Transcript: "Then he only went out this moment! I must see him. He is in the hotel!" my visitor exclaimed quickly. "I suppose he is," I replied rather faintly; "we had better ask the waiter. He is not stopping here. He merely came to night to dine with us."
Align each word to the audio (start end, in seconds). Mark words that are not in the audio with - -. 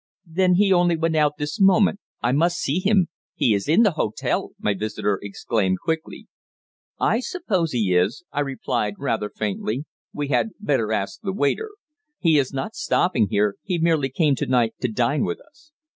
"Then 0.25 0.55
he 0.55 0.73
only 0.73 0.97
went 0.97 1.15
out 1.15 1.37
this 1.37 1.59
moment! 1.61 1.99
I 2.23 2.31
must 2.31 2.57
see 2.57 2.79
him. 2.79 3.09
He 3.35 3.53
is 3.53 3.67
in 3.69 3.83
the 3.83 3.91
hotel!" 3.91 4.53
my 4.57 4.73
visitor 4.73 5.19
exclaimed 5.21 5.77
quickly. 5.81 6.25
"I 6.99 7.19
suppose 7.19 7.71
he 7.71 7.93
is," 7.95 8.23
I 8.31 8.39
replied 8.39 8.95
rather 8.97 9.29
faintly; 9.29 9.85
"we 10.11 10.29
had 10.29 10.53
better 10.59 10.91
ask 10.91 11.19
the 11.21 11.31
waiter. 11.33 11.69
He 12.17 12.39
is 12.39 12.51
not 12.51 12.73
stopping 12.73 13.27
here. 13.29 13.57
He 13.61 13.77
merely 13.77 14.09
came 14.09 14.33
to 14.37 14.47
night 14.47 14.73
to 14.81 14.87
dine 14.87 15.23
with 15.23 15.39
us." 15.39 15.71